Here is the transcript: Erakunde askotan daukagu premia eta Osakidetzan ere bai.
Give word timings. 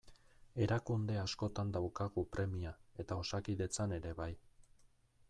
Erakunde 0.65 1.17
askotan 1.23 1.73
daukagu 1.75 2.23
premia 2.37 2.73
eta 3.05 3.19
Osakidetzan 3.25 3.95
ere 3.99 4.15
bai. 4.23 4.31